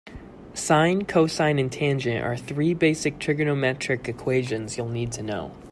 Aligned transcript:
Sine, 0.55 1.03
cosine 1.07 1.59
and 1.59 1.71
tangent 1.71 2.25
are 2.25 2.35
three 2.35 2.73
basic 2.73 3.19
trigonometric 3.19 4.07
equations 4.07 4.75
you'll 4.75 4.89
need 4.89 5.11
to 5.11 5.21
know. 5.21 5.53